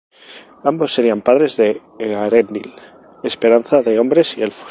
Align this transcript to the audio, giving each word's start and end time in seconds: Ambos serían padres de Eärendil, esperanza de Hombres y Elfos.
Ambos 0.63 0.93
serían 0.95 1.21
padres 1.21 1.57
de 1.57 1.79
Eärendil, 1.99 2.73
esperanza 3.23 3.83
de 3.83 3.99
Hombres 3.99 4.35
y 4.35 4.41
Elfos. 4.41 4.59